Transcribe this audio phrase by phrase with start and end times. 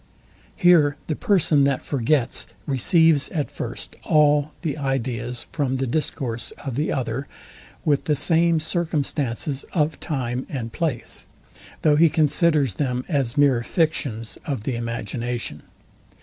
[0.55, 6.73] Here the person that forgets receives at first all the ideas from the discourse of
[6.73, 7.27] the other,
[7.85, 11.27] with the same circumstances of time and place;
[11.83, 15.61] though he considers them as mere fictions of the imagination.